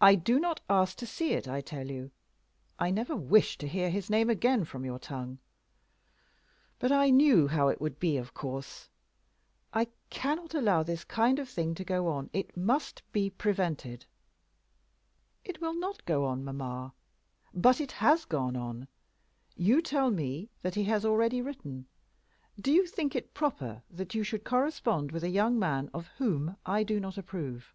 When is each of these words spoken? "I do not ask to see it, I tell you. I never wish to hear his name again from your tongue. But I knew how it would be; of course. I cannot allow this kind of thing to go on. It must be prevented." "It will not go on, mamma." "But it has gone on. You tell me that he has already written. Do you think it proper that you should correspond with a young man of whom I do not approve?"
"I 0.00 0.16
do 0.16 0.40
not 0.40 0.60
ask 0.68 0.96
to 0.96 1.06
see 1.06 1.32
it, 1.32 1.46
I 1.46 1.60
tell 1.60 1.88
you. 1.88 2.10
I 2.80 2.90
never 2.90 3.14
wish 3.14 3.56
to 3.58 3.68
hear 3.68 3.90
his 3.90 4.10
name 4.10 4.28
again 4.28 4.64
from 4.64 4.84
your 4.84 4.98
tongue. 4.98 5.38
But 6.80 6.90
I 6.90 7.10
knew 7.10 7.46
how 7.46 7.68
it 7.68 7.80
would 7.80 8.00
be; 8.00 8.16
of 8.16 8.34
course. 8.34 8.88
I 9.72 9.86
cannot 10.10 10.52
allow 10.52 10.82
this 10.82 11.04
kind 11.04 11.38
of 11.38 11.48
thing 11.48 11.76
to 11.76 11.84
go 11.84 12.08
on. 12.08 12.28
It 12.32 12.56
must 12.56 13.04
be 13.12 13.30
prevented." 13.30 14.04
"It 15.44 15.60
will 15.60 15.78
not 15.78 16.04
go 16.06 16.24
on, 16.24 16.42
mamma." 16.44 16.92
"But 17.54 17.80
it 17.80 17.92
has 17.92 18.24
gone 18.24 18.56
on. 18.56 18.88
You 19.54 19.80
tell 19.80 20.10
me 20.10 20.50
that 20.62 20.74
he 20.74 20.82
has 20.86 21.04
already 21.04 21.40
written. 21.40 21.86
Do 22.60 22.72
you 22.72 22.84
think 22.84 23.14
it 23.14 23.32
proper 23.32 23.84
that 23.92 24.12
you 24.12 24.24
should 24.24 24.42
correspond 24.42 25.12
with 25.12 25.22
a 25.22 25.28
young 25.30 25.56
man 25.56 25.88
of 25.94 26.08
whom 26.18 26.56
I 26.66 26.82
do 26.82 26.98
not 26.98 27.16
approve?" 27.16 27.72